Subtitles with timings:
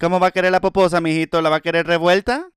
[0.00, 1.42] ¿Cómo va a querer la poposa, mijito?
[1.42, 2.48] ¿La va a querer revuelta?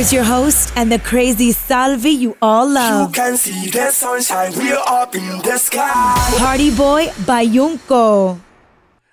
[0.00, 2.90] Here's your host and the crazy Salvi you all love.
[2.90, 3.12] You love.
[3.12, 6.14] can see the sunshine, we're up in the sky.
[6.38, 8.40] Party Boy Bayunco.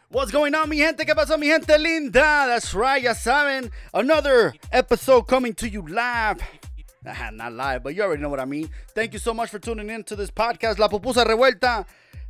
[0.08, 1.04] What's going on, mi gente?
[1.04, 2.48] ¿Qué pasó, mi gente linda?
[2.48, 3.70] That's right, ya saben.
[3.94, 6.40] Another episode coming to you live.
[7.34, 8.70] Not live, but you already know what I mean.
[8.96, 11.86] Thank you so much for tuning in to this podcast, La Pupusa Revuelta.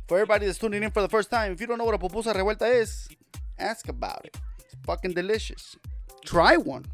[0.08, 1.98] For everybody that's tuning in for the first time, if you don't know what a
[1.98, 3.08] pupusa revuelta is,
[3.56, 4.36] ask about it.
[4.64, 5.76] It's fucking delicious.
[6.24, 6.86] Try one.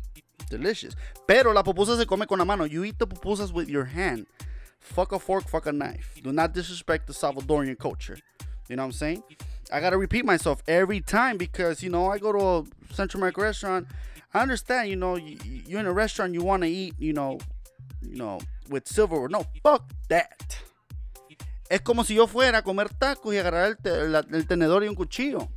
[0.50, 0.94] Delicious.
[1.27, 2.65] Pero la pupusa se come con la mano.
[2.65, 4.27] You eat the pupusas with your hand.
[4.81, 6.15] Fuck a fork, fuck a knife.
[6.22, 8.19] Do not disrespect the Salvadorian culture.
[8.69, 9.22] You know what I'm saying?
[9.72, 12.38] I gotta repeat myself every time because you know I go to
[12.91, 13.87] a Central American restaurant.
[14.33, 17.38] I understand, you know, you, you're in a restaurant, you want to eat, you know,
[18.03, 19.28] you know, with silverware.
[19.28, 20.59] No, fuck that.
[21.71, 24.88] Es como si yo fuera a comer tacos y agarrar el, te- el tenedor y
[24.88, 25.49] un cuchillo.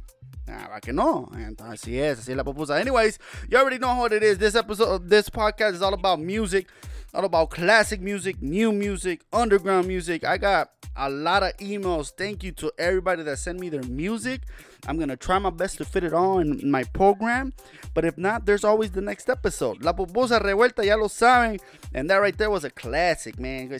[0.47, 1.29] Va que no.
[1.35, 2.79] Entonces, así es, así es la pupusa.
[2.79, 3.19] Anyways,
[3.49, 4.37] you already know what it is.
[4.37, 6.67] This episode, of this podcast is all about music,
[7.13, 10.23] all about classic music, new music, underground music.
[10.23, 12.13] I got a lot of emails.
[12.15, 14.41] Thank you to everybody that sent me their music.
[14.87, 17.53] I'm gonna try my best to fit it all in my program.
[17.93, 19.83] But if not, there's always the next episode.
[19.83, 21.59] La pupusa revuelta, ya lo saben.
[21.93, 23.77] And that right there was a classic, man.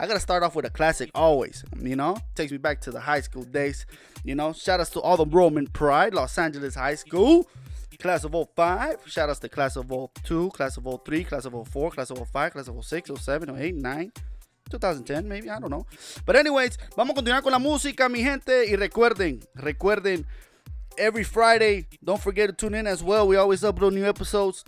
[0.00, 2.16] I gotta start off with a classic always, you know?
[2.34, 3.84] Takes me back to the high school days,
[4.24, 4.54] you know?
[4.54, 7.46] Shout outs to all the Roman Pride, Los Angeles High School,
[7.98, 9.02] class of 05.
[9.04, 9.92] Shout outs to class of
[10.24, 13.74] 02, class of 03, class of 04, class of 05, class of 06, 07, 08,
[13.74, 14.12] 9.
[14.70, 15.84] 2010, maybe, I don't know.
[16.24, 18.70] But anyways, vamos a continuar con la música, mi gente.
[18.70, 20.24] Y recuerden, recuerden,
[20.96, 23.28] every Friday, don't forget to tune in as well.
[23.28, 24.64] We always upload new episodes.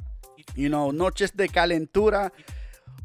[0.54, 2.32] You know, Noches de Calentura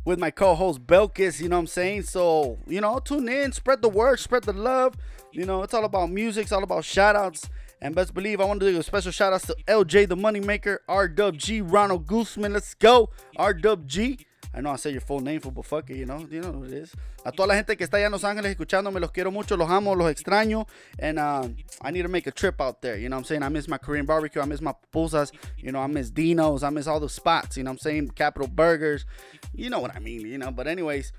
[0.07, 2.04] with my co-host Belkis, you know what I'm saying?
[2.04, 4.95] So, you know, tune in, spread the word, spread the love.
[5.33, 7.50] You know, it's all about music, it's all about shout outs.
[7.81, 10.77] And best believe I want to do a special shout outs to LJ the Moneymaker,
[10.88, 12.54] RWG, Ronald Guzman.
[12.54, 14.24] Let's go, RWG.
[14.57, 16.69] I know I say your full name, but fuck it, you know, you know what
[16.69, 16.92] it is.
[17.24, 19.69] A toda la gente que está allá en Los Ángeles escuchándome, los quiero mucho, los
[19.69, 20.68] amo, los extraño.
[20.98, 21.48] And uh,
[21.83, 23.44] I need to make a trip out there, you know what I'm saying?
[23.44, 26.71] I miss my Korean barbecue, I miss my pupusas, you know, I miss Dino's, I
[26.71, 28.09] miss all the spots, you know what I'm saying?
[28.15, 29.06] Capital Burgers,
[29.54, 30.50] you know what I mean, you know.
[30.50, 31.13] But anyways,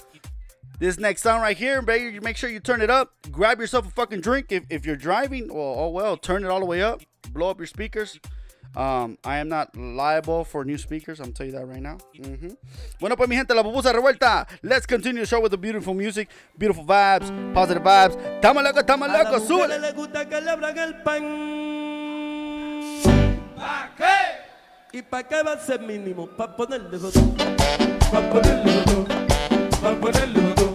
[0.81, 3.13] this next song right here, baby, make sure you turn it up.
[3.31, 4.51] Grab yourself a fucking drink.
[4.51, 7.03] If, if you're driving, well, oh well, turn it all the way up.
[7.31, 8.19] Blow up your speakers.
[8.77, 11.21] Um, I am not liable for new speakers.
[11.21, 11.99] I'm telling you that right now.
[12.15, 12.57] Mhm.
[13.01, 14.47] Bueno, pues mi gente, la pupusa revuelta.
[14.63, 18.17] Let's continue the show with the beautiful music, beautiful vibes, positive vibes.
[18.41, 19.81] Tamo loco, tamo A las loco, mujeres súbele.
[19.81, 21.23] les gusta que le abran el pan.
[23.57, 24.99] ¿Pa qué?
[24.99, 26.27] ¿Y pa' qué va a ser mínimo?
[26.29, 27.15] Pa' ponerle dos.
[28.11, 29.09] Pa' ponerle dos.
[29.81, 30.73] Pa' ponerle dos.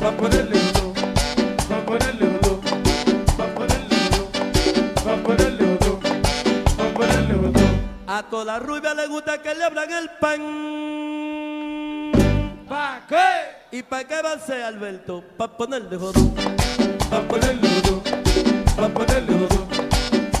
[0.00, 0.65] Pa' ponerle dos.
[8.16, 10.40] A toda rubia le gusta que le abran el pan.
[12.66, 13.76] ¿Pa qué?
[13.76, 15.22] ¿Y pa' qué va a ser Alberto?
[15.36, 16.14] Pa' ponerle dos.
[17.10, 18.00] Pa' ponerle dos.
[18.74, 19.52] Pa' ponerle dos.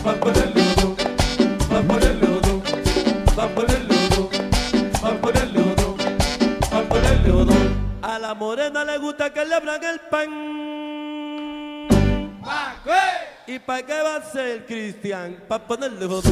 [0.02, 0.96] Pa' ponerle dos.
[1.68, 2.64] Pa' ponerle dos.
[3.36, 4.30] Pa' ponerle dos.
[5.02, 5.96] Pa' ponerle dos.
[6.70, 7.56] Pa' ponerle dos.
[8.00, 10.30] A la morena le gusta que le abran el pan.
[12.42, 13.52] ¿Pa qué?
[13.52, 15.44] ¿Y pa' qué va a ser Cristian?
[15.46, 16.24] Pa' ponerle dos.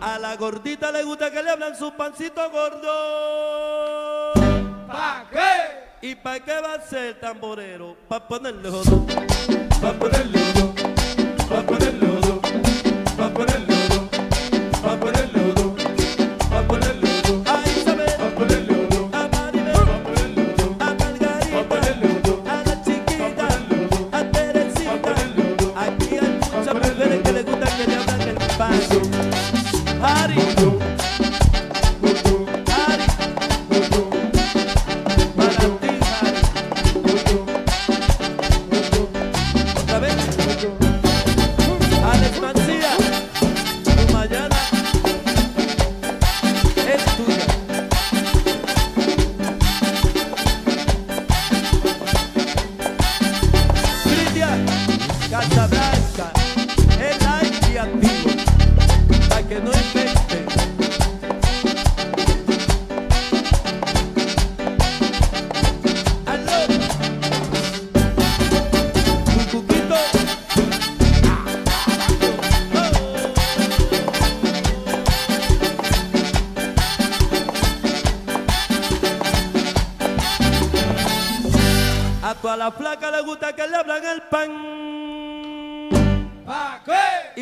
[0.00, 4.32] A la gordita le gusta que le hablan su pancito gordo.
[4.88, 6.08] ¿Pa qué?
[6.08, 7.96] ¿Y pa' qué va a ser tamborero?
[8.08, 9.06] Pa' ponerle jodón,
[9.80, 10.74] pa' ponerle jodón,
[11.48, 12.40] pa' ponerle jodón,
[13.16, 13.73] pa' ponerle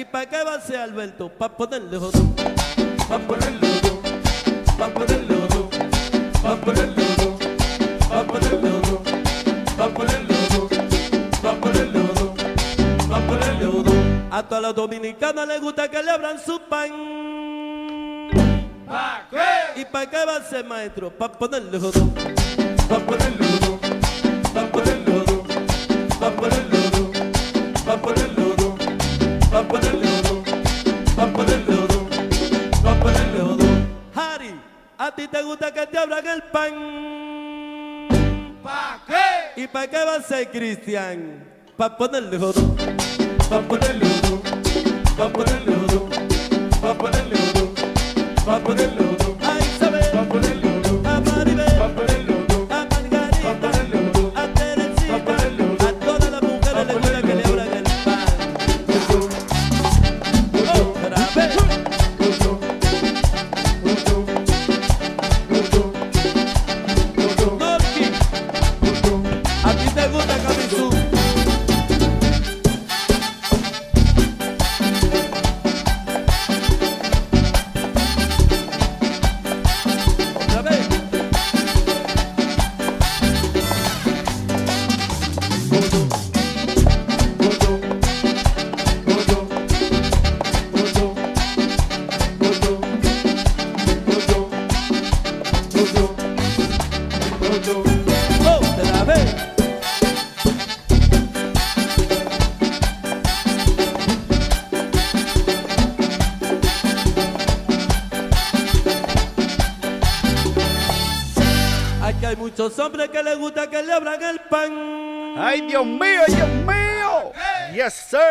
[0.02, 1.28] ¿Y pa' qué va a ser Alberto?
[1.28, 2.34] Pa' ponerle jodo.
[3.08, 4.02] Pa' ponerle jodo.
[4.76, 5.70] Pa' ponerle jodo.
[6.43, 7.38] Pa' ponerle jodo.
[8.10, 9.02] Pa' ponerle jodo.
[9.76, 10.68] Pa' ponerle jodo.
[11.40, 12.35] Pa' ponerle jodo.
[13.09, 13.92] Pa' ponerle jodo.
[14.32, 16.90] A todas las dominicanas le gusta que le abran su pan.
[19.76, 21.11] ¿Y pa' qué va a ser maestro?
[21.16, 22.12] Pa' ponerle jodo.
[22.88, 23.78] Pa' ponerle jodo.
[24.52, 25.44] Pa' ponerle jodo.
[26.18, 26.72] Pa' ponerle jodo.
[35.32, 36.72] Te gusta que te abran el pan?
[38.62, 39.62] ¿Pa qué?
[39.62, 41.42] ¿Y pa' qué va a ser Cristian?
[41.74, 42.76] Pa' ponerle jodo.
[43.48, 44.42] Pa' ponerle jodo.
[45.16, 46.08] Pa' ponerle jodo.
[46.82, 47.74] Pa' ponerle jodo.
[48.44, 49.22] Pa' ponerle jodo.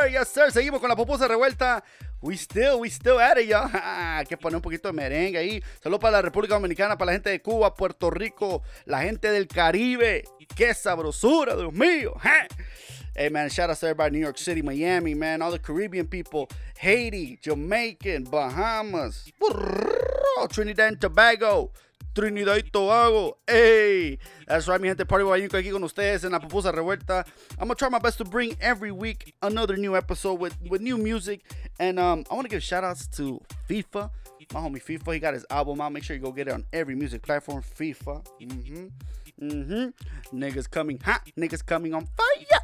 [0.02, 0.52] Sir, yes, sir.
[0.52, 1.84] Seguimos con la pupusa revuelta.
[2.22, 3.70] We still, we still at it, y'all.
[3.74, 5.64] Hay que poner un poquito de merengue ahí.
[5.82, 9.48] Saludos para la República Dominicana, para la gente de Cuba, Puerto Rico, la gente del
[9.48, 10.24] Caribe.
[10.56, 12.14] Qué sabrosura, Dios mío.
[13.14, 16.48] Hey man, shout out to everybody New York City, Miami, man, all the Caribbean people,
[16.80, 19.30] Haiti, Jamaican, Bahamas,
[20.50, 21.72] Trinidad and Tobago,
[22.14, 23.38] Trinidad y Tobago.
[23.48, 25.06] Hey, that's right, mi gente.
[25.06, 27.26] Party Bayunco aquí con ustedes en la pupusa revuelta.
[27.60, 30.98] I'm gonna try my best to bring every week another new episode with, with new
[30.98, 31.42] music.
[31.80, 33.40] And um, I want to give shout outs to
[33.70, 34.10] FIFA.
[34.54, 35.94] My homie FIFA, he got his album out.
[35.94, 37.64] Make sure you go get it on every music platform.
[37.64, 38.26] FIFA.
[38.42, 38.88] Mm-hmm.
[39.42, 40.38] Mm-hmm.
[40.38, 41.22] Niggas coming hot.
[41.38, 42.60] Niggas coming on fire.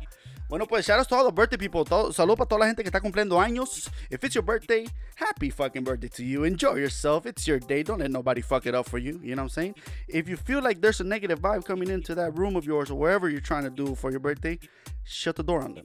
[0.49, 1.83] Bueno, pues shout out to all the birthday people.
[1.83, 3.89] Todo, salud para toda la gente que está cumpliendo años.
[4.09, 6.45] If it's your birthday, happy fucking birthday to you.
[6.45, 7.25] Enjoy yourself.
[7.25, 7.83] It's your day.
[7.83, 9.19] Don't let nobody fuck it up for you.
[9.21, 9.75] You know what I'm saying?
[10.07, 12.97] If you feel like there's a negative vibe coming into that room of yours or
[12.97, 14.57] wherever you're trying to do for your birthday,
[15.03, 15.83] shut the door on them.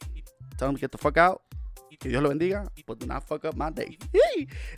[0.59, 1.43] Tell them to get the fuck out.
[2.03, 3.97] Que Dios lo bendiga, but do not fuck up my day.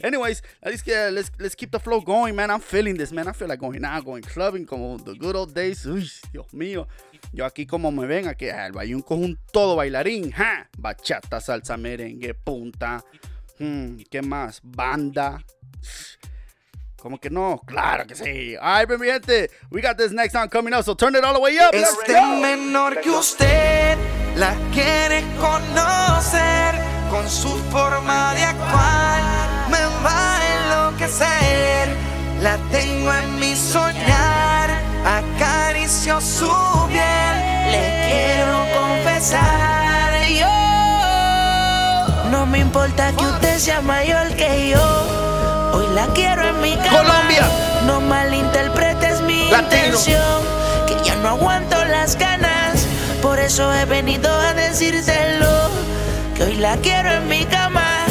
[0.02, 2.50] Anyways, let's get let's let's keep the flow going, man.
[2.50, 3.26] I'm feeling this, man.
[3.26, 5.86] I feel like going out, going clubbing, como the good old days.
[5.86, 6.86] Uy, Dios mío.
[7.32, 10.68] Yo aquí como me ven, aquí el bayunco es un todo bailarín, ja.
[10.76, 13.02] Bachata, salsa, merengue, punta.
[13.58, 14.60] Hmm, ¿Qué más?
[14.62, 15.42] Banda.
[16.96, 17.62] ¿Cómo que no?
[17.66, 18.54] Claro que sí.
[18.60, 19.50] All right, mi gente.
[19.70, 21.74] We got this next song coming up, so turn it all the way up.
[21.74, 23.83] Este menor que usted
[24.36, 26.74] la quiere conocer
[27.10, 29.20] con su forma de actuar.
[29.70, 31.96] Me va a enloquecer.
[32.42, 34.70] La tengo en mi soñar.
[35.06, 36.50] Acaricio su
[36.88, 37.34] piel.
[37.70, 40.12] Le quiero confesar.
[40.40, 44.82] Yo no me importa que usted sea mayor que yo.
[45.72, 46.90] Hoy la quiero en mi cama.
[46.98, 47.48] Colombia.
[47.86, 49.84] No malinterpretes mi Latino.
[49.86, 50.42] intención.
[50.86, 52.53] Que ya no aguanto las ganas.
[53.24, 55.70] Por eso he venido a decírtelo.
[56.36, 58.04] Que hoy la quiero en mi cama.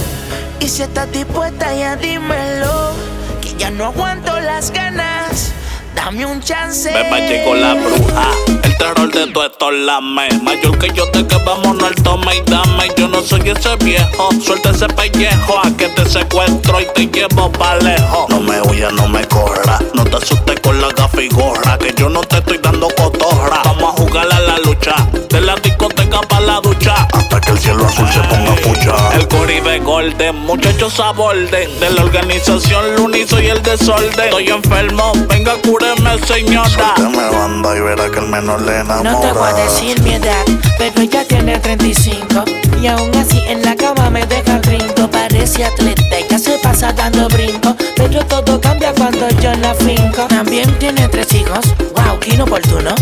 [0.60, 2.93] Y si estás dispuesta, ya dímelo.
[3.39, 5.51] Que ya no aguanto las ganas.
[5.96, 6.91] Dame un chance.
[6.91, 8.32] Beba llegó la bruja,
[8.63, 10.29] el terror de tu esto lame.
[10.41, 12.91] Mayor que yo te que vámonos al tome y dame.
[12.98, 15.60] Yo no soy ese viejo, suelta ese pellejo.
[15.63, 18.29] A que te secuestro y te llevo pa' lejos.
[18.29, 19.79] No me huyas, no me corra.
[19.93, 21.77] No te asustes con la gafa y gorra.
[21.77, 23.62] Que yo no te estoy dando cotorra.
[23.63, 24.96] Vamos a jugar a la lucha.
[25.29, 27.08] De la discoteca pa' la ducha.
[27.13, 29.15] Hasta que el cielo azul se ponga pucha.
[29.15, 31.79] El Coribe Golden, muchachos a borden.
[31.79, 34.25] De la organización Lunizo y el desorden.
[34.25, 36.93] Estoy enfermo, venga, cúreme, señora.
[36.98, 39.12] me banda y verá que el menor le enamora.
[39.12, 40.46] No te voy a decir mi edad,
[40.77, 42.43] pero ella tiene 35
[42.82, 46.91] Y aún así en la cama me deja el brinco Parece atleta, ella se pasa
[46.93, 51.65] dando brinco Pero todo cambia cuando yo la finco También tiene tres hijos,
[51.96, 52.93] wow, qué inoportuno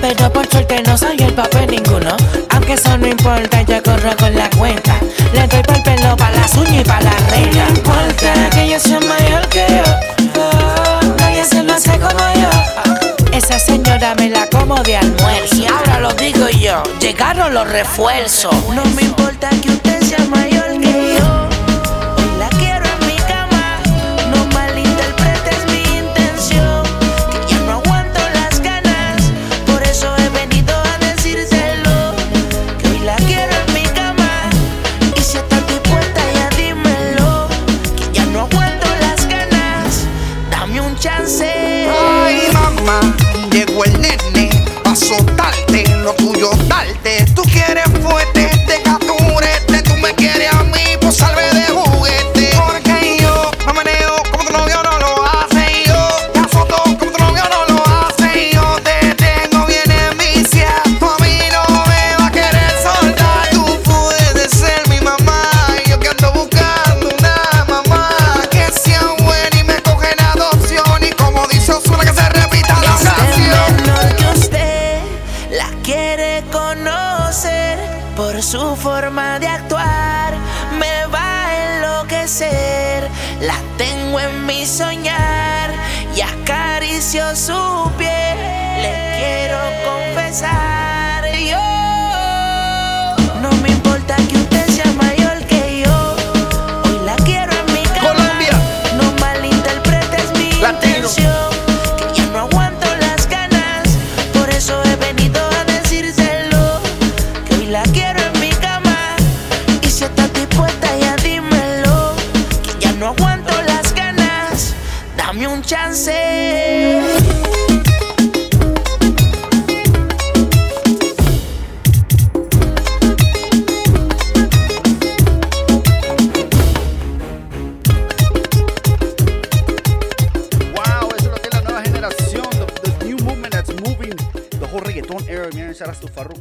[0.00, 2.16] Pero por suerte no soy el papel ninguno.
[2.50, 4.96] Aunque eso no importa, yo corro con la cuenta.
[5.32, 7.64] Le doy pa'l pelo, pa' las uñas y pa' la reina.
[7.68, 10.40] No importa que ella sea mayor que yo.
[10.40, 13.36] Oh, Nadie se lo hace como yo.
[13.36, 15.56] Esa señora me la como de almuerzo.
[15.56, 18.54] Y ahora lo digo yo, llegaron los refuerzos.
[18.74, 20.87] No me importa que usted sea mayor que
[40.98, 41.44] chance.
[41.44, 43.00] Ay, mamá,
[43.50, 44.50] llegó el nene,
[44.82, 44.96] pa'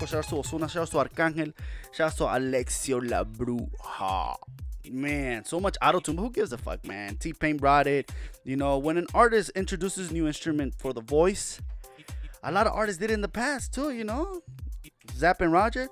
[0.08, 1.54] shout out to Ozuna, shout out to Arcángel,
[1.94, 4.36] to Alexio La Bruja.
[4.90, 6.18] Man, so much auto tune.
[6.18, 7.18] Who gives a fuck, man?
[7.18, 8.10] T Pain brought it.
[8.46, 11.60] You know, when an artist introduces new instrument for the voice,
[12.42, 13.92] a lot of artists did it in the past too.
[13.92, 14.42] You know,
[15.14, 15.90] Zapp and Roger.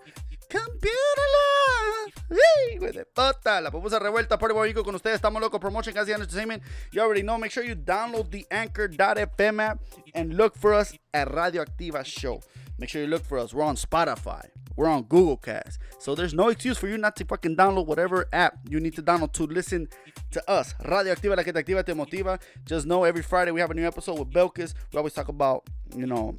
[0.48, 2.14] Computer love.
[2.30, 3.60] Hey, güey de puta.
[3.60, 4.40] La pupusa revuelta.
[4.40, 5.20] Party Boy con ustedes.
[5.20, 5.60] Estamos locos.
[5.60, 6.64] Promotion Casi Entertainment.
[6.92, 7.38] You already know.
[7.38, 9.80] Make sure you download the Anchor.fm app
[10.14, 12.42] and look for us at Radioactiva Show.
[12.78, 13.54] Make sure you look for us.
[13.54, 14.48] We're on Spotify.
[14.76, 15.80] We're on Google Cast.
[16.00, 19.04] So there's no excuse for you not to fucking download whatever app you need to
[19.04, 19.88] download to listen
[20.32, 20.74] to us.
[20.84, 22.42] Radioactiva, la que te activa, te motiva.
[22.66, 24.74] Just know every Friday we have a new episode with Belkis.
[24.92, 25.64] We always talk about,
[25.96, 26.36] you know,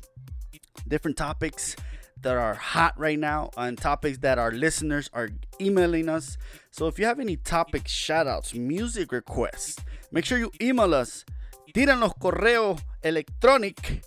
[0.86, 1.76] different topics
[2.20, 6.36] that are hot right now and topics that our listeners are emailing us.
[6.70, 9.78] So if you have any topic shout outs, music requests,
[10.12, 11.24] make sure you email us.
[11.74, 14.02] Tíranos correo electronic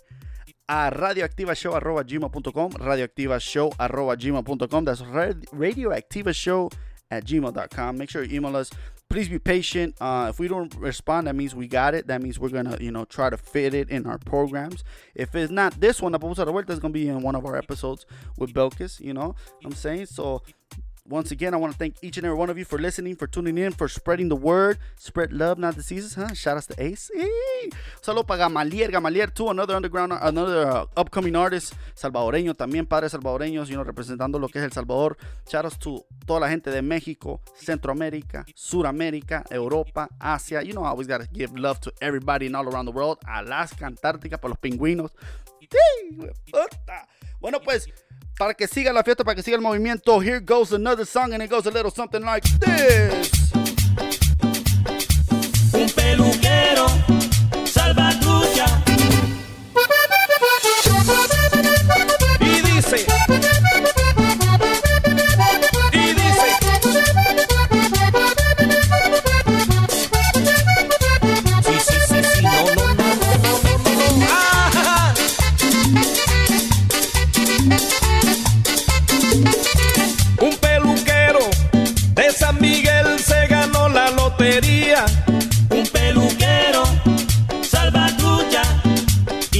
[0.70, 6.72] a radioactivashow.gmail.com radioactivashow.gmail.com that's rad- radioactivashow
[7.10, 8.70] at gmail.com make sure you email us.
[9.08, 9.96] Please be patient.
[10.00, 12.06] Uh, if we don't respond that means we got it.
[12.06, 14.84] That means we're gonna you know try to fit it in our programs.
[15.16, 17.56] If it's not this one the Pupusa Revuelta is gonna be in one of our
[17.56, 18.06] episodes
[18.38, 19.34] with Belkis you know
[19.64, 20.06] i'm saying?
[20.06, 20.42] So
[21.10, 23.26] once again, I want to thank each and every one of you for listening, for
[23.26, 24.78] tuning in, for spreading the word.
[24.96, 26.32] Spread love, not diseases, huh?
[26.34, 27.10] Shout outs to Ace.
[28.04, 33.74] Para Gamalier, Gamalier too, another underground, another uh, upcoming artist, salvadoreño también, padres salvadoreños, you
[33.74, 35.16] know, representando lo que es El Salvador.
[35.48, 40.62] Shout outs to toda la gente de México, Centroamérica, Suramérica, Europa, Asia.
[40.62, 43.18] You know, I always gotta give love to everybody and all around the world.
[43.26, 45.10] Alaska, Antártica, para los pingüinos.
[47.40, 47.88] Bueno, pues,
[48.40, 51.42] para que siga la fiesta, para que siga el movimiento, here goes another song and
[51.42, 53.52] it goes a little something like this.
[55.74, 56.86] Un peluquero,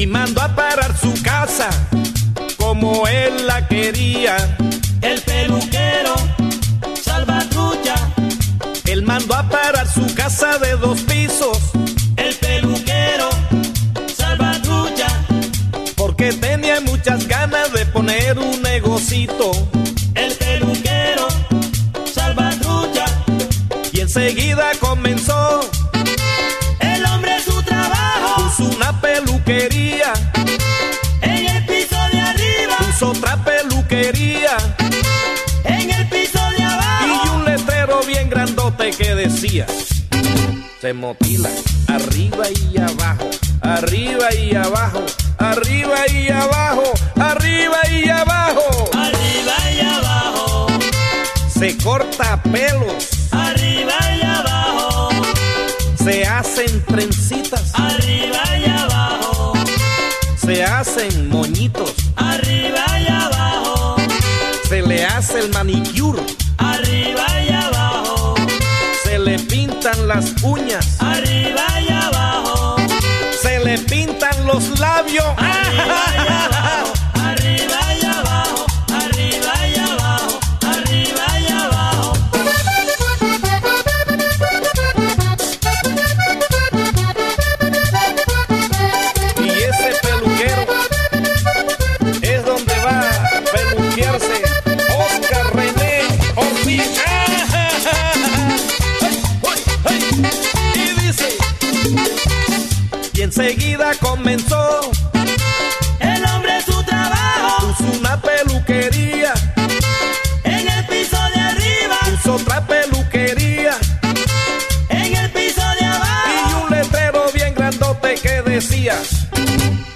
[0.00, 1.68] y mandó a parar su casa
[2.56, 4.56] como él la quería.
[40.92, 41.50] Motila
[75.10, 75.34] labios.
[75.36, 76.92] Arriba y abajo.
[77.14, 78.66] Arriba y abajo.
[78.92, 80.40] Arriba y abajo.
[80.62, 82.12] Arriba y abajo.
[89.42, 90.62] Y ese peluquero
[92.22, 94.42] es donde va a peluquearse
[94.98, 96.02] Oscar René
[96.36, 96.88] Ortiz.
[100.74, 101.28] Y dice,
[103.14, 104.59] y enseguida comenzó,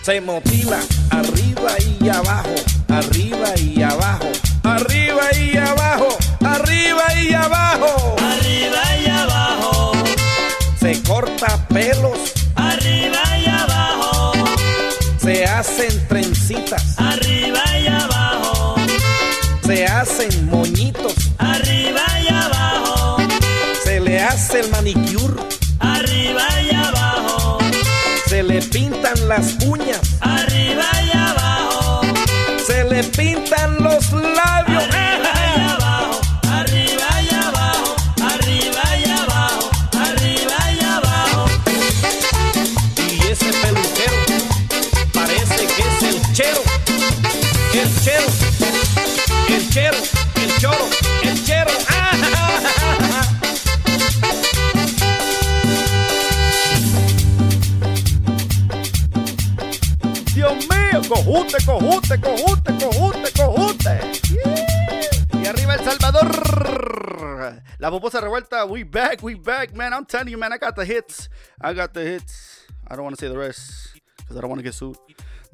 [0.05, 0.79] se motila
[1.11, 2.55] arriba y abajo,
[2.89, 4.29] arriba y abajo,
[4.63, 6.09] arriba y abajo,
[6.45, 8.17] arriba y abajo.
[8.21, 9.93] Arriba y abajo.
[10.81, 12.19] Se corta pelos,
[12.57, 14.33] Arriba y abajo.
[15.23, 18.75] se hacen trencitas, Arriba y abajo.
[19.67, 23.17] se hacen moñitos, Arriba y abajo.
[23.85, 25.43] se le hace el manicure,
[25.81, 27.59] Arriba y abajo.
[28.29, 29.84] se le pintan las uñas,
[61.25, 63.95] cojute, cojute, cojute, cojute, cojute.
[64.31, 65.43] Yeah.
[65.43, 67.63] Y arriba El Salvador.
[67.79, 69.93] La poposa revuelta, we back, we back, man.
[69.93, 71.29] I'm telling you, man, I got the hits.
[71.61, 72.67] I got the hits.
[72.87, 74.97] I don't want to say the rest because I don't want to get sued.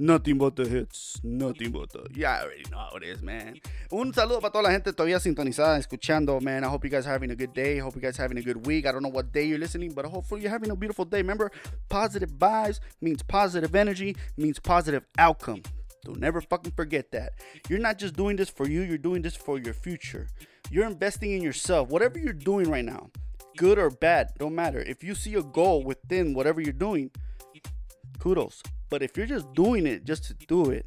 [0.03, 1.21] Nothing but the hits.
[1.23, 2.07] Nothing but the.
[2.15, 3.61] Yeah, I already know how it is, man.
[3.93, 6.65] Un saludo para toda la gente todavía sintonizada, escuchando, man.
[6.65, 7.77] I hope you guys are having a good day.
[7.77, 8.87] Hope you guys are having a good week.
[8.87, 11.19] I don't know what day you're listening, but hopefully you're having a beautiful day.
[11.19, 11.53] Remember,
[11.91, 15.63] positive vibes means positive energy, means positive outcome.
[16.07, 17.35] Don't never fucking forget that.
[17.69, 20.29] You're not just doing this for you, you're doing this for your future.
[20.71, 21.91] You're investing in yourself.
[21.91, 23.11] Whatever you're doing right now,
[23.59, 24.81] good or bad, don't matter.
[24.81, 27.11] If you see a goal within whatever you're doing,
[28.19, 28.63] kudos.
[28.91, 30.85] But if you're just doing it just to do it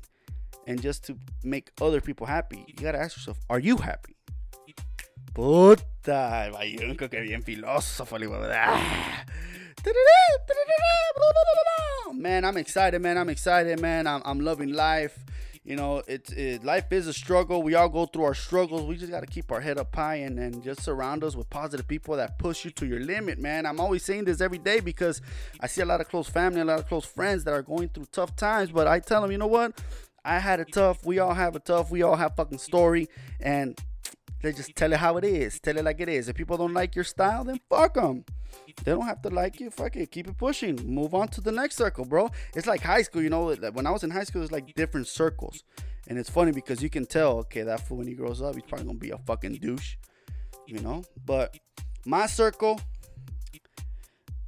[0.67, 4.15] and just to make other people happy, you gotta ask yourself, are you happy?
[5.33, 8.19] Puta, bayunco, que bien filósofo.
[12.13, 13.17] Man, I'm excited, man.
[13.17, 14.05] I'm excited, man.
[14.05, 15.17] I'm, I'm loving life.
[15.65, 17.63] You know, it's it, life is a struggle.
[17.63, 18.83] We all go through our struggles.
[18.83, 21.49] We just got to keep our head up high and, and just surround us with
[21.49, 23.65] positive people that push you to your limit, man.
[23.65, 25.21] I'm always saying this every day because
[25.61, 27.87] I see a lot of close family, a lot of close friends that are going
[27.89, 28.71] through tough times.
[28.71, 29.81] But I tell them, you know what?
[30.25, 31.05] I had a tough.
[31.05, 31.91] We all have a tough.
[31.91, 33.07] We all have fucking story.
[33.39, 33.79] And
[34.43, 35.59] they just tell it how it is.
[35.61, 36.27] Tell it like it is.
[36.27, 38.25] If people don't like your style, then fuck them.
[38.83, 39.71] They don't have to like you.
[39.71, 40.11] Fuck it.
[40.11, 40.75] Keep it pushing.
[40.85, 42.29] Move on to the next circle, bro.
[42.53, 43.55] It's like high school, you know.
[43.55, 45.63] When I was in high school, it's like different circles.
[46.09, 48.65] And it's funny because you can tell, okay, that fool when he grows up, he's
[48.65, 49.95] probably gonna be a fucking douche,
[50.67, 51.05] you know.
[51.25, 51.57] But
[52.05, 52.81] my circle,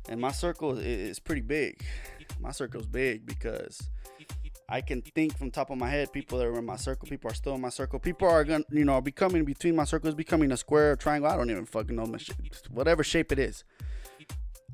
[0.10, 1.81] and my circle is, is pretty big.
[2.41, 3.89] My circle's big because
[4.67, 7.08] I can think from top of my head people that are in my circle.
[7.08, 7.99] People are still in my circle.
[7.99, 11.30] People are gonna, you know, becoming between my circles, becoming a square, a triangle.
[11.30, 12.12] I don't even fucking know
[12.71, 13.63] whatever shape it is.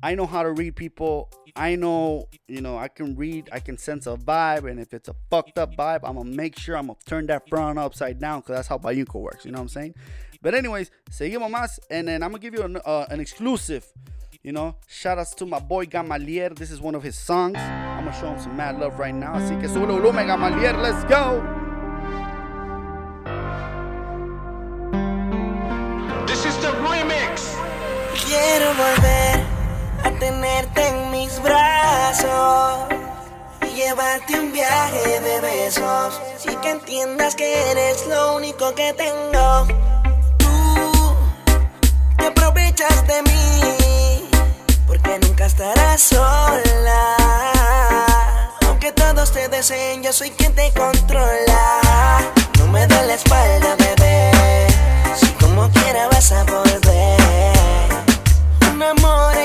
[0.02, 1.30] I know how to read people.
[1.54, 5.08] I know, you know, I can read, I can sense a vibe, and if it's
[5.08, 8.40] a fucked up vibe, I'm gonna make sure I'm gonna turn that front upside down
[8.40, 9.44] because that's how Bayuko works.
[9.44, 9.94] You know what I'm saying?
[10.40, 13.86] But anyways, seguimos más, and then I'm gonna give you an, uh, an exclusive.
[14.44, 16.48] You know, shout outs to my boy Gamalier.
[16.48, 17.58] This is one of his songs.
[17.58, 19.34] I'm gonna show him some mad love right now.
[19.34, 20.72] Así que sube el volumen, Gamalier.
[20.82, 21.40] Let's go.
[26.26, 27.54] This is the remix.
[28.26, 29.46] Quiero volver
[30.02, 32.88] a tenerte en mis brazos
[33.62, 39.68] y llevarte un viaje de besos y que entiendas que eres lo único que tengo.
[40.36, 41.14] Tú
[42.18, 43.61] te aprovechas de mí
[45.62, 47.16] estarás sola.
[48.66, 51.78] Aunque todos te deseen, yo soy quien te controla.
[52.58, 54.66] No me da la espalda, bebé.
[55.16, 57.20] Si como quiera vas a volver
[58.72, 59.36] un amor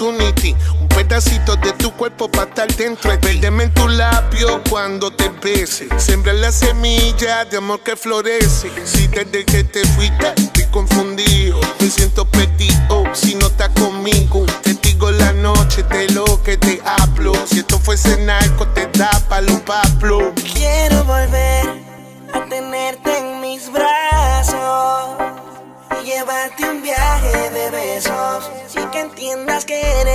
[0.00, 3.16] Un pedacito de tu cuerpo para estar dentro.
[3.20, 5.88] Perdeme en tu labio cuando te bese.
[6.00, 8.72] Sembrar la semilla de amor que florece.
[8.84, 14.44] Si desde que te fuiste estoy confundido, me siento perdido si no estás conmigo.
[14.62, 17.32] Te digo la noche de lo que te hablo.
[17.46, 20.32] Si esto fuese narco, te da palo Pablo.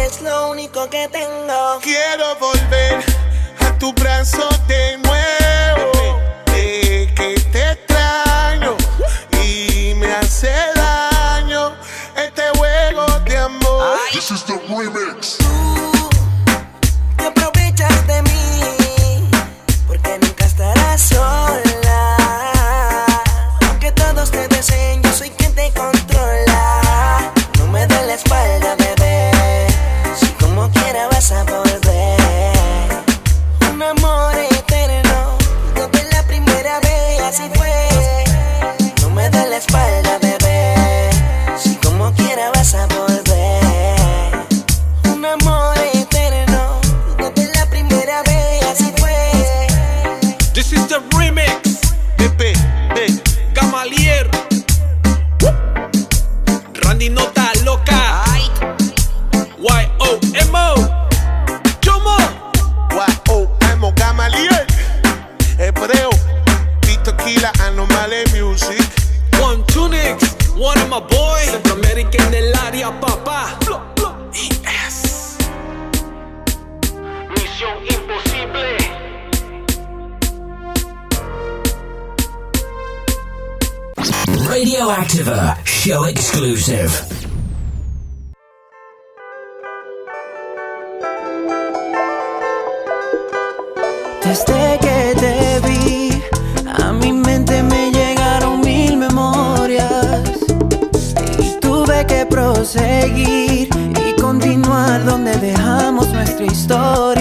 [0.10, 1.80] Eres lo único que tengo.
[1.82, 3.04] Quiero volver
[3.60, 5.19] a tu brazo de nuevo.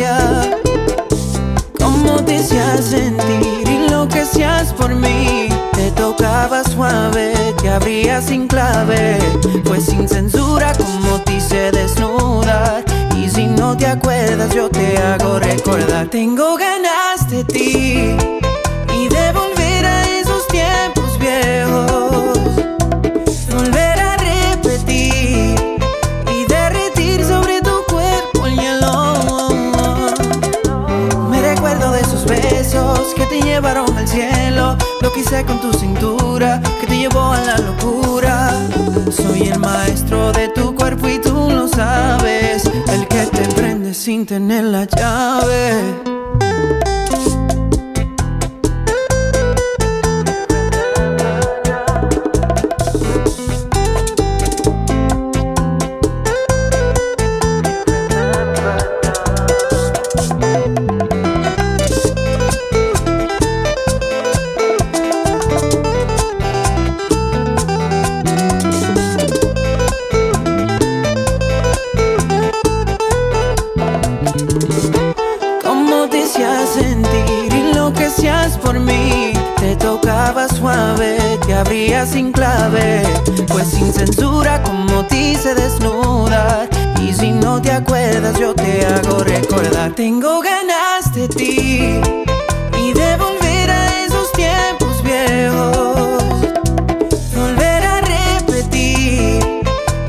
[0.09, 0.61] Historia.
[1.79, 5.49] Cómo te hacías sentir y lo que hacías por mí.
[5.73, 9.19] Te tocaba suave, te abría sin clave.
[9.65, 12.85] Fue sin censura como te hice desnudar.
[13.17, 16.09] Y si no te acuerdas, yo te hago recordar.
[16.09, 18.48] Tengo ganas de ti
[33.59, 34.77] llevaron al cielo.
[35.01, 38.53] Lo que hice con tu cintura que te llevó a la locura.
[39.11, 42.65] Soy el maestro de tu cuerpo y tú lo sabes.
[42.67, 45.73] El que te prende sin tener la llave.
[82.09, 83.03] Sin clave.
[83.49, 86.69] Pues sin censura, como te hice desnudar.
[87.03, 89.93] Y si no te acuerdas, yo te hago recordar.
[89.93, 92.01] Tengo ganas de ti
[92.83, 96.23] y de volver a esos tiempos viejos.
[97.37, 99.41] Volver a repetir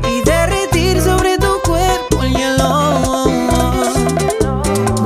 [0.08, 3.26] y derretir sobre tu cuerpo el hielo.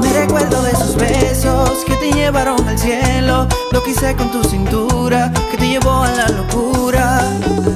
[0.00, 3.46] Me recuerdo de esos besos que te llevaron al cielo.
[3.72, 6.73] Lo que hice con tu cintura que te llevó a la locura.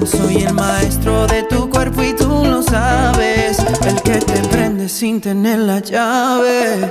[0.07, 3.59] Soy el maestro de tu cuerpo y tú lo sabes.
[3.87, 6.91] El que te prende sin tener la llave.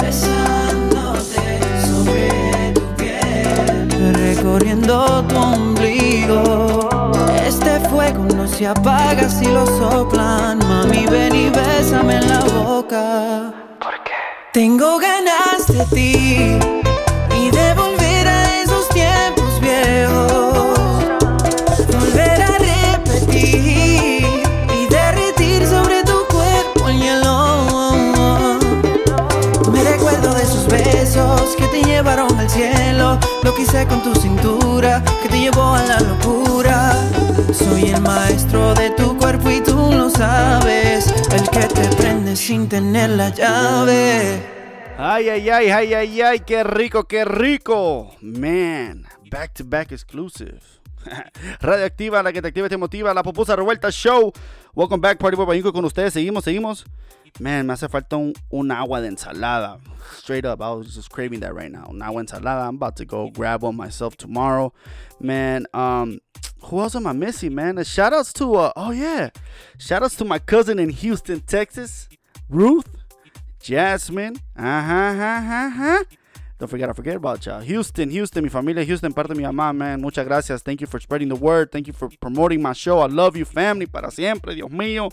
[0.00, 6.88] Besándote sobre tu piel, recorriendo tu ombligo.
[7.46, 10.58] Este fuego no se apaga si lo soplan.
[10.58, 13.54] Mami, ven y bésame en la boca.
[14.52, 16.79] Tengo ganas de ti
[33.60, 36.94] hice con tu cintura, que te llevó a la locura.
[37.52, 42.68] Soy el maestro de tu cuerpo y tú lo sabes, el que te prende sin
[42.68, 44.42] tener la llave.
[44.98, 48.14] Ay, ay, ay, ay, ay, ay, qué rico, qué rico.
[48.20, 50.79] Man, back to back exclusive.
[51.60, 54.32] Radioactiva, la que te activa te motiva, la pupusa revuelta show.
[54.74, 56.12] Welcome back, Party Boy con ustedes.
[56.12, 56.84] Seguimos, seguimos.
[57.38, 59.78] Man, me hace falta un, agua de ensalada.
[60.16, 61.86] Straight up, I was just craving that right now.
[61.88, 62.66] Un agua ensalada.
[62.66, 64.72] I'm about to go grab one myself tomorrow.
[65.20, 66.20] Man, um,
[66.62, 67.78] who else am I missing, man?
[67.78, 69.30] Uh, shout outs to, uh, oh yeah.
[69.78, 72.08] Shout outs to my cousin in Houston, Texas,
[72.48, 72.86] Ruth.
[73.62, 74.36] Jasmine.
[74.56, 76.19] Ajá, ajá, ajá, ajá.
[76.60, 77.62] Don't forget, I forget about y'all.
[77.62, 79.98] Houston, Houston, mi familia Houston, parte de mi mamá, man.
[79.98, 80.62] Muchas gracias.
[80.62, 81.72] Thank you for spreading the word.
[81.72, 83.00] Thank you for promoting my show.
[83.00, 84.54] I love you, family, para siempre.
[84.54, 85.08] Dios mío.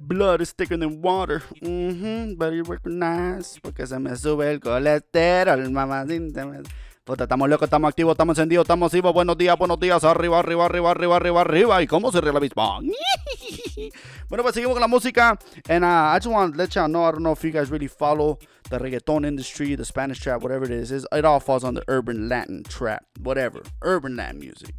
[0.00, 1.44] Blood is thicker than water.
[1.62, 2.34] Mm-hmm.
[2.34, 3.60] Better recognize.
[3.62, 6.60] Porque se me sube el colesterol, mamacita.
[7.04, 9.14] Puta, estamos locos, estamos activos, estamos encendidos, estamos vivos.
[9.14, 10.02] Buenos días, buenos días.
[10.02, 11.82] Arriba, arriba, arriba, arriba, arriba, arriba.
[11.82, 12.80] ¿Y cómo se la misma?
[14.28, 15.38] bueno, pues seguimos con la música.
[15.68, 17.70] And uh, I just want to let y'all know, I don't know if you guys
[17.70, 20.90] really follow the reggaeton industry, the Spanish trap, whatever it is.
[20.92, 23.62] It's- It all falls on the urban Latin trap, whatever.
[23.82, 24.74] Urban Latin music.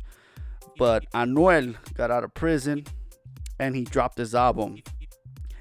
[0.77, 2.85] But Anuel got out of prison
[3.59, 4.81] and he dropped his album.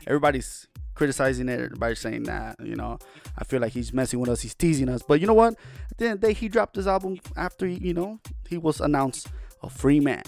[0.07, 1.61] Everybody's criticizing it.
[1.61, 2.99] Everybody's saying that, you know,
[3.37, 4.41] I feel like he's messing with us.
[4.43, 5.03] He's teasing us.
[5.07, 5.55] But you know what?
[5.91, 8.81] At the end of the day, he dropped his album after, you know, he was
[8.81, 9.29] announced
[9.63, 10.23] a free man.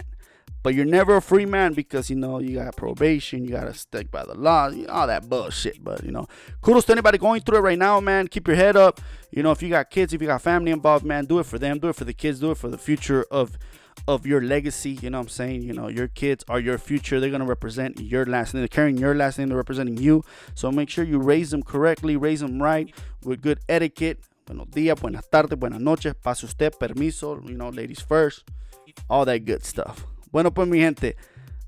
[0.62, 3.74] But you're never a free man because, you know, you got probation, you got to
[3.74, 5.82] stick by the law, all that bullshit.
[5.82, 6.28] But, you know,
[6.60, 8.28] kudos to anybody going through it right now, man.
[8.28, 9.00] Keep your head up.
[9.30, 11.58] You know, if you got kids, if you got family involved, man, do it for
[11.58, 11.78] them.
[11.78, 12.38] Do it for the kids.
[12.38, 13.58] Do it for the future of
[14.08, 14.98] of your legacy.
[15.02, 15.62] You know what I'm saying?
[15.62, 17.20] You know, your kids are your future.
[17.20, 18.62] They're going to represent your last name.
[18.62, 19.48] They're carrying your last name.
[19.48, 20.24] They're representing you.
[20.54, 24.20] So make sure you raise them correctly, raise them right with good etiquette.
[24.46, 26.14] Buenos días, buenas tardes, buenas noches.
[26.22, 27.40] Pase usted, permiso.
[27.48, 28.44] You know, ladies first.
[29.08, 30.11] All that good stuff.
[30.32, 31.14] Bueno, pues, mi gente,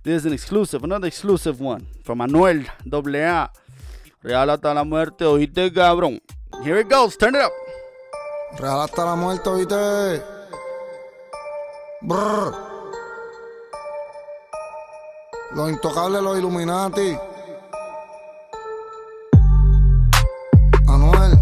[0.03, 3.51] this is an exclusive, another exclusive one from Manuel AA.
[4.23, 6.19] Real hasta la muerte, oíste, cabrón.
[6.63, 7.19] Here it goes.
[7.19, 7.53] Turn it up.
[8.59, 10.23] Real hasta la muerte, oíste.
[12.01, 12.55] Brr.
[15.55, 17.19] Los intocables, los Illuminati.
[20.89, 21.39] Anuel.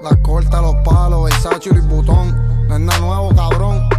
[0.00, 2.68] La corta, los palos, Versace y Louis Vuitton.
[2.68, 3.91] No es nada nuevo, cabrón.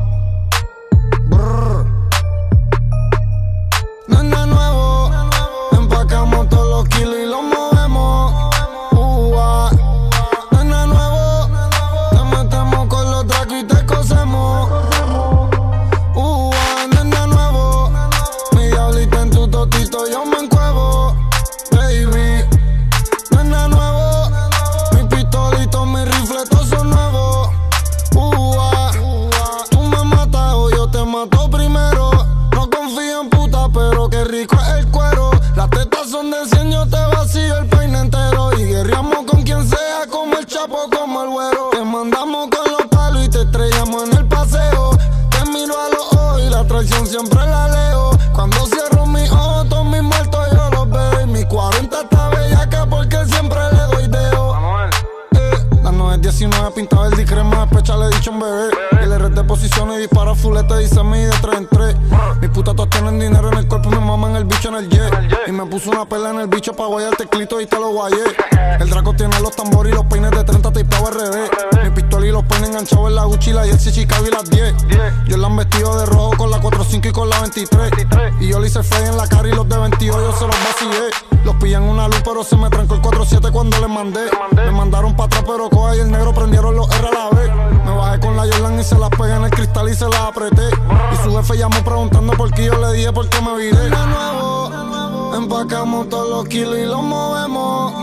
[77.53, 78.33] 23.
[78.39, 80.55] Y yo le hice fe en la cara y los de 22 yo se los
[80.55, 81.09] vacillé.
[81.45, 84.21] Los pillan una luz, pero se me trancó el 47 cuando les mandé.
[84.55, 87.49] Me mandaron para atrás, pero coja y el negro prendieron los R a la vez.
[87.85, 90.21] Me bajé con la Jordan y se las pegué en el cristal y se las
[90.21, 90.67] apreté.
[91.11, 93.77] Y su jefe llamó preguntando por qué yo le dije por qué me viré.
[93.77, 97.93] De nuevo, empacamos todos los kilos y los movemos.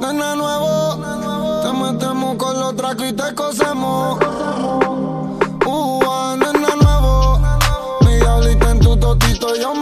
[0.00, 1.62] Es nada nuevo.
[1.62, 4.18] Te metemos con los tracos y te cosemos.
[9.42, 9.81] Totito, yo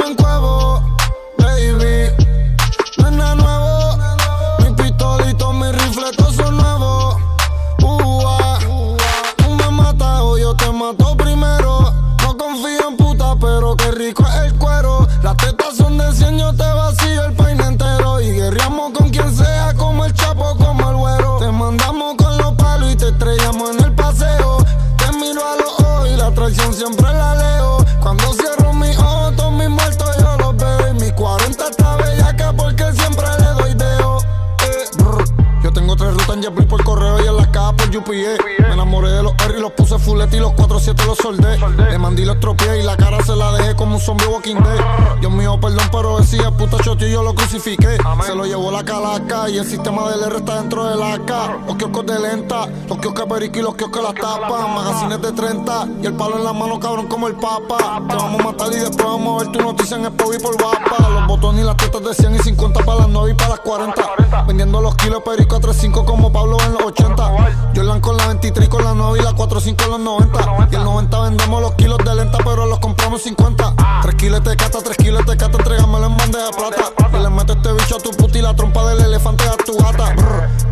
[41.37, 41.91] soldé.
[41.91, 44.57] Le mandé y lo estropeé y la cara se la dejé como un zombie walking
[44.57, 45.21] dead.
[45.21, 47.99] Dios mío, perdón, pero decía puta chote y yo lo crucifiqué.
[48.27, 51.67] Se lo llevó la calaca y el sistema del R está dentro de la AK.
[51.67, 54.69] Los kioscos de lenta, los kioscos perico y los kioscos las tapas.
[54.69, 58.03] Magazines de 30 y el palo en la mano, cabrón, como el papa.
[58.09, 60.61] Te vamos a matar y después vamos a ver tu noticia en Expo y por
[60.61, 61.20] guapa.
[61.31, 64.03] Botones y las tetas de 100 y 50 para las 9 y para las 40.
[64.49, 67.73] Vendiendo los kilos perico a 3.5 como Pablo en los 80.
[67.73, 70.69] Jordan con la 23 con la 9 y la 4.5 en los 90.
[70.73, 73.75] Y el 90 vendemos los kilos de lenta, pero los compramos 50.
[74.03, 77.17] 3 kilos de cata, 3 kilos de cata, entrégamelo en bandeja de plata.
[77.17, 79.79] Y le meto este bicho a tu puta y la trompa del elefante a tu
[79.79, 80.13] gata.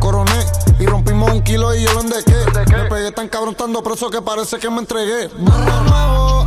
[0.00, 0.44] Coroné
[0.80, 2.34] y rompimos un kilo y yo lo endequé.
[2.72, 5.28] Me pegué tan cabrón, estando preso que parece que me entregué.
[5.28, 6.46] Brr, nuevo,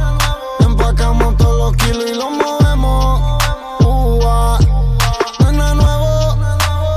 [0.60, 3.41] empacamos todos los kilos y los movemos.
[4.32, 4.58] Ua,
[5.40, 6.38] nena nuevo,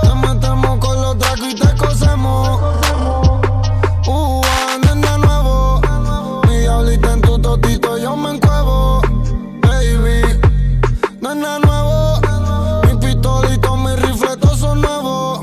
[0.02, 2.60] te metemos con los tragos y te cosemos.
[4.06, 5.80] Ua, nena nuevo,
[6.46, 9.00] mi diablita en tu totito yo me encuevo.
[9.62, 10.38] Baby,
[11.20, 12.20] nena nuevo,
[12.86, 15.40] mi pistolito, mi rifle, todos son nuevos.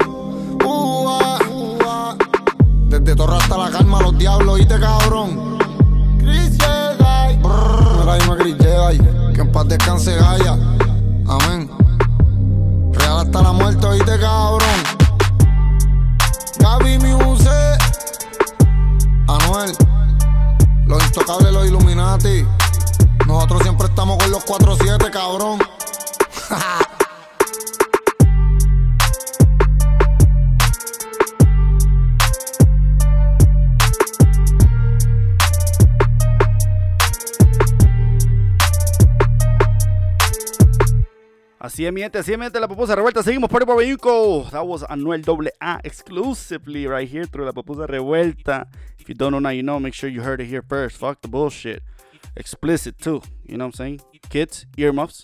[0.65, 2.15] Ua.
[2.87, 5.57] Desde Torre hasta la calma, los diablos, y te cabrón.
[6.19, 7.35] Chris Jedi.
[7.41, 9.33] Brrr, Jedi.
[9.33, 10.70] Que en paz descanse Gaia.
[21.31, 22.45] Intocables, los Illuminati.
[23.25, 25.59] Nosotros siempre estamos con los 4-7, cabrón.
[41.59, 43.23] Así es, mi gente, así es, mi gente, la pupusa revuelta.
[43.23, 44.45] Seguimos por el Bayuco.
[44.51, 45.23] That was Anuel
[45.59, 48.67] AA exclusively right here through la pupusa revuelta.
[49.11, 49.77] You don't know now, you know.
[49.77, 50.95] Make sure you heard it here first.
[50.95, 51.83] Fuck the bullshit.
[52.37, 53.21] Explicit too.
[53.45, 54.01] You know what I'm saying?
[54.29, 55.21] Kids, earmuffs.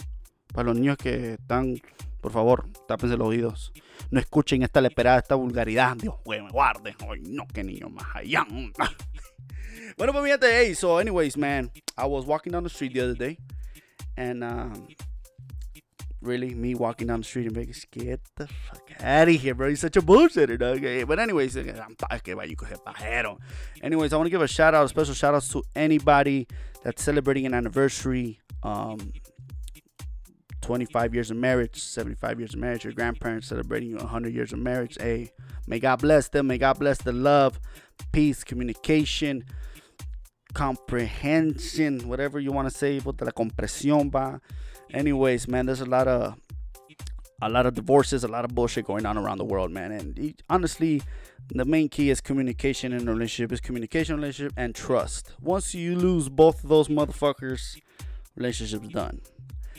[0.53, 1.81] Para los niños que están,
[2.21, 3.71] por favor, tápense los oídos.
[4.11, 5.95] No escuchen esta leperada, esta vulgaridad.
[5.95, 6.97] Dios, güey, me guarde.
[6.99, 8.45] Ay, no, qué niño más allá.
[9.97, 11.71] bueno, pues gente, hey, so anyways, man.
[11.97, 13.37] I was walking down the street the other day.
[14.17, 14.85] And, um,
[16.27, 17.85] really me walking down the street in Vegas.
[17.91, 19.67] Get the fuck out of here, bro.
[19.67, 20.83] You're such a bullshitter, dog.
[20.83, 23.37] Eh, But anyways, I'm pa- que vaya, coge pajero.
[23.81, 26.47] Anyways, I want to give a shout out, a special shout out to anybody
[26.83, 28.39] that's celebrating an anniversary.
[28.63, 29.13] Um,
[30.61, 34.97] 25 years of marriage, 75 years of marriage, your grandparents celebrating 100 years of marriage.
[34.99, 35.31] Hey,
[35.65, 36.47] may God bless them.
[36.47, 37.59] May God bless the love,
[38.11, 39.45] peace, communication,
[40.53, 44.41] comprehension, whatever you want to say, puta, la compresión, va.
[44.93, 46.35] Anyways, man, there's a lot of
[47.41, 49.91] a lot of divorces, a lot of bullshit going on around the world, man.
[49.91, 51.01] And e- honestly,
[51.49, 55.33] the main key is communication in a relationship is communication, relationship, and trust.
[55.41, 57.79] Once you lose both of those motherfuckers,
[58.35, 59.21] relationship's done.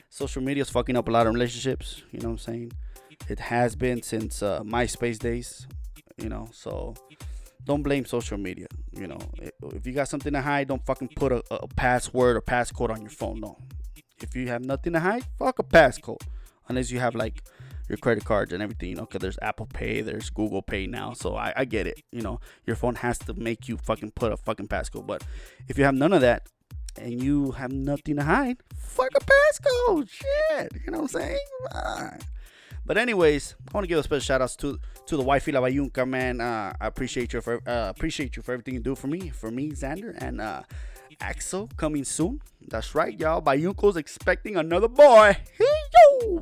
[0.09, 2.02] Social media is fucking up a lot of relationships.
[2.12, 2.72] You know what I'm saying?
[3.28, 5.66] It has been since uh, MySpace days.
[6.16, 6.94] You know, so
[7.64, 8.66] don't blame social media.
[8.92, 9.18] You know,
[9.74, 13.02] if you got something to hide, don't fucking put a, a password or passcode on
[13.02, 13.40] your phone.
[13.40, 13.56] No,
[14.22, 16.22] if you have nothing to hide, fuck a passcode.
[16.68, 17.42] Unless you have like
[17.88, 21.14] your credit cards and everything, you know, because there's Apple Pay, there's Google Pay now.
[21.14, 22.02] So I, I get it.
[22.12, 25.06] You know, your phone has to make you fucking put a fucking passcode.
[25.06, 25.24] But
[25.68, 26.48] if you have none of that
[27.00, 30.10] and you have nothing to hide, fuck a passcode.
[30.10, 30.72] Shit.
[30.84, 31.38] You know what I'm saying?
[32.84, 35.60] But anyways, I want to give a special shout outs to to the wifey La
[35.60, 36.40] Bayunca, man.
[36.40, 39.50] Uh, I appreciate you for uh, appreciate you for everything you do for me, for
[39.50, 40.62] me, Xander, and uh,
[41.20, 42.40] Axel coming soon.
[42.68, 43.42] That's right, y'all.
[43.42, 45.36] Bayunco's expecting another boy.
[45.56, 46.38] Hey!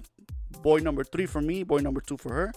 [0.63, 2.53] Boy number three for me, boy number two for her,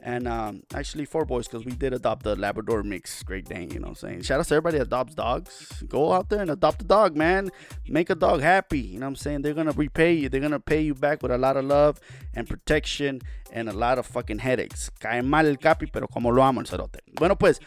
[0.00, 3.70] and um, actually four boys because we did adopt the Labrador mix Great Dane.
[3.70, 4.22] You know what I'm saying?
[4.22, 5.82] Shout out to everybody that adopts dogs.
[5.88, 7.50] Go out there and adopt a dog, man.
[7.88, 8.78] Make a dog happy.
[8.78, 9.42] You know what I'm saying?
[9.42, 10.28] They're gonna repay you.
[10.28, 11.98] They're gonna pay you back with a lot of love
[12.32, 14.90] and protection and a lot of fucking headaches.
[15.00, 17.00] Cae mal el capi, pero como lo amo el cerote.
[17.14, 17.58] Bueno, pues.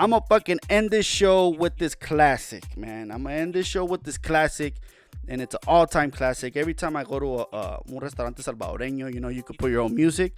[0.00, 3.10] I'm gonna fucking end this show with this classic, man.
[3.10, 4.76] I'm gonna end this show with this classic,
[5.28, 6.56] and it's an all-time classic.
[6.56, 9.70] Every time I go to a, uh, un restaurante salvadoreño, you know, you could put
[9.70, 10.32] your own music.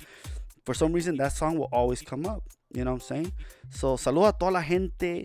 [0.65, 2.43] For some reason, that song will always come up.
[2.75, 3.33] You know what I'm saying?
[3.71, 5.23] So, saludo a toda la gente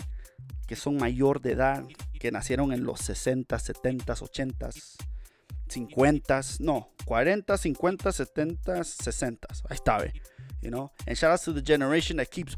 [0.68, 1.84] que son mayor de edad,
[2.20, 4.70] que nacieron en los 60, 70, 80,
[5.68, 9.48] 50, no, 40, 50, 70, 60.
[9.68, 10.14] Ahí está.
[10.62, 10.92] You know?
[11.08, 12.56] And shout out to the generation that keeps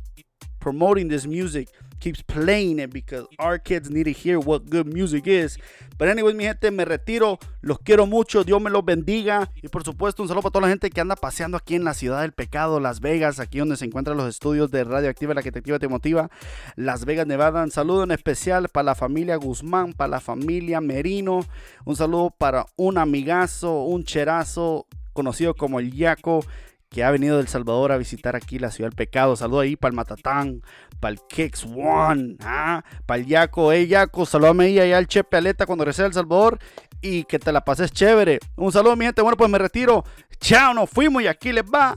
[0.59, 5.27] promoting this music, keeps playing it because our kids need to hear what good music
[5.27, 5.57] is.
[5.97, 7.39] But anyways, mi gente, me retiro.
[7.61, 8.43] Los quiero mucho.
[8.43, 9.51] Dios me los bendiga.
[9.61, 11.93] Y por supuesto, un saludo para toda la gente que anda paseando aquí en la
[11.93, 15.51] ciudad del pecado, Las Vegas, aquí donde se encuentran los estudios de Radioactiva, la que
[15.51, 16.29] te activa, te motiva.
[16.75, 17.63] Las Vegas, Nevada.
[17.63, 21.41] Un saludo en especial para la familia Guzmán, para la familia Merino.
[21.83, 26.45] Un saludo para un amigazo, un cherazo conocido como el Yaco
[26.89, 29.35] que ha venido del Salvador a visitar aquí la ciudad del pecado.
[29.35, 30.61] Saludo ahí para el Matatán,
[30.99, 32.83] para el Kicks One, ¿ah?
[33.05, 33.71] para el Yaco.
[33.71, 36.59] Hey Yaco, saludame ahí allá al Chepe Aleta cuando regrese a El Salvador
[37.01, 38.39] y que te la pases chévere.
[38.55, 40.03] Un saludo mi gente, bueno pues me retiro.
[40.39, 41.95] Chao, nos fuimos y aquí les va.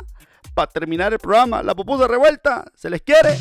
[0.55, 3.39] Para terminar el programa, la pupusa revuelta, se les quiere.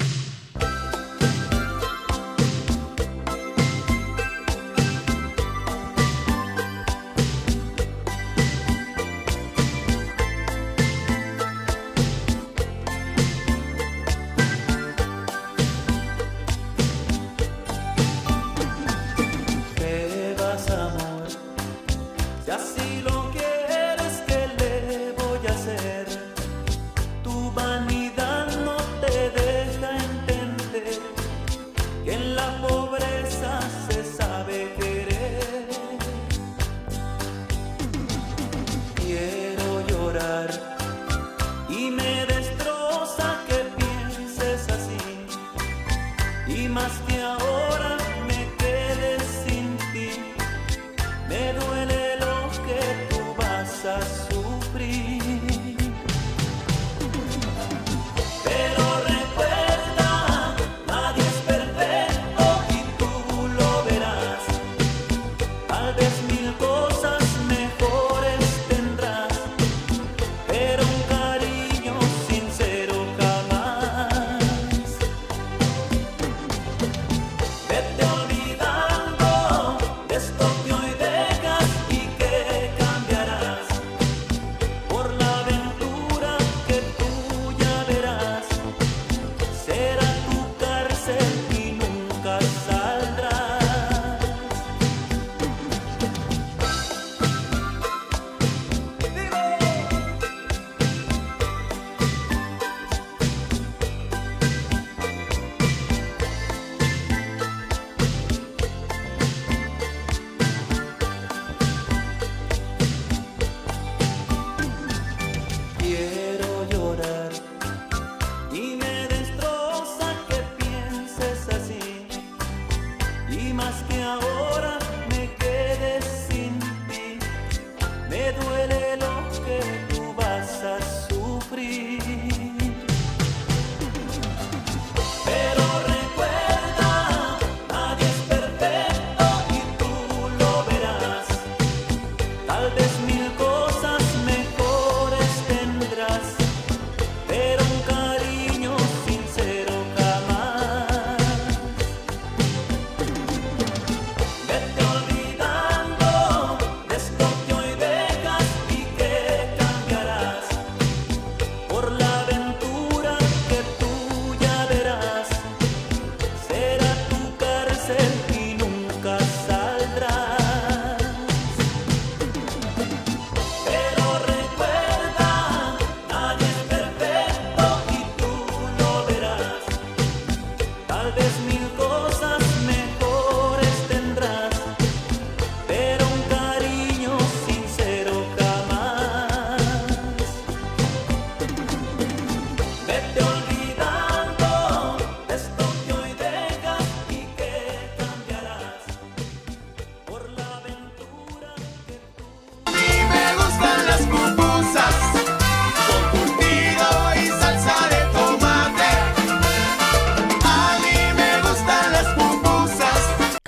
[53.82, 54.41] sa sua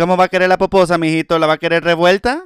[0.04, 1.40] ¿Cómo va a querer la pupusa, mijito?
[1.40, 2.46] ¿La va a querer revuelta?